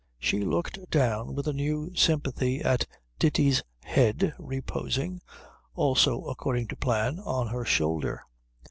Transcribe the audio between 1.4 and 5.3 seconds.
a new sympathy at Ditti's head reposing,